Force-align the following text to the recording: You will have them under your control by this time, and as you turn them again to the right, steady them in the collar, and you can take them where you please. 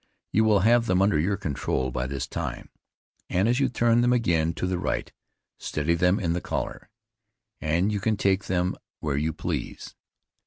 You 0.31 0.45
will 0.45 0.61
have 0.61 0.87
them 0.87 0.99
under 0.99 1.19
your 1.19 1.37
control 1.37 1.91
by 1.91 2.07
this 2.07 2.25
time, 2.25 2.69
and 3.29 3.47
as 3.47 3.59
you 3.59 3.69
turn 3.69 4.01
them 4.01 4.13
again 4.13 4.51
to 4.55 4.65
the 4.65 4.79
right, 4.79 5.11
steady 5.59 5.93
them 5.93 6.19
in 6.19 6.33
the 6.33 6.41
collar, 6.41 6.89
and 7.59 7.91
you 7.91 7.99
can 7.99 8.17
take 8.17 8.45
them 8.45 8.73
where 8.99 9.15
you 9.15 9.31
please. 9.31 9.93